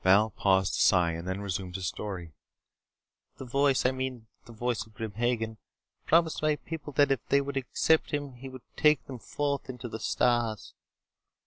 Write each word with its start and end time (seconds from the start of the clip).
Val 0.03 0.31
paused 0.31 0.73
to 0.73 0.81
sigh, 0.81 1.11
and 1.11 1.27
then 1.27 1.41
resumed 1.41 1.75
his 1.75 1.85
story. 1.85 2.33
"The 3.37 3.45
voice 3.45 3.85
I 3.85 3.91
mean 3.91 4.25
the 4.45 4.51
voice 4.51 4.83
of 4.87 4.95
Grim 4.95 5.11
Hagen 5.11 5.59
promised 6.07 6.41
my 6.41 6.55
people 6.55 6.91
that 6.93 7.11
if 7.11 7.23
they 7.27 7.39
would 7.39 7.55
accept 7.55 8.09
him 8.09 8.33
he 8.33 8.49
would 8.49 8.63
take 8.75 9.05
them 9.05 9.19
forth 9.19 9.69
into 9.69 9.87
the 9.87 9.99
stars. 9.99 10.73